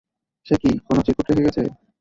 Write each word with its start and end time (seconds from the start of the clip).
সে 0.47 0.55
কি 0.61 0.69
কোনো 0.87 0.99
চিরকুট 1.05 1.25
রেখে 1.27 1.45
গেছে? 1.47 1.61